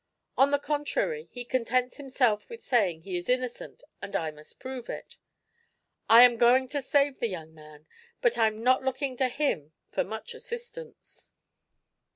On 0.35 0.49
the 0.49 0.57
contrary, 0.57 1.25
he 1.25 1.45
contents 1.45 1.97
himself 1.97 2.49
with 2.49 2.63
saying 2.63 3.01
he 3.03 3.17
is 3.17 3.29
innocent 3.29 3.83
and 4.01 4.15
I 4.15 4.31
must 4.31 4.59
prove 4.59 4.89
it. 4.89 5.15
I'm 6.09 6.37
going 6.37 6.67
to 6.69 6.81
save 6.81 7.19
the 7.19 7.27
young 7.27 7.53
man, 7.53 7.85
but 8.19 8.35
I'm 8.35 8.63
not 8.63 8.81
looking 8.81 9.15
to 9.17 9.27
him 9.27 9.73
for 9.91 10.03
much 10.03 10.33
assistance." 10.33 11.29